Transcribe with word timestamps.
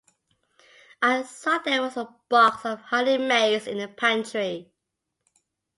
I 1.03 1.21
saw 1.21 1.59
there 1.59 1.83
was 1.83 1.95
a 1.95 2.09
box 2.27 2.65
of 2.65 2.81
Honey 2.81 3.19
Maids 3.19 3.67
in 3.67 3.77
the 3.77 3.87
pantry. 3.87 4.71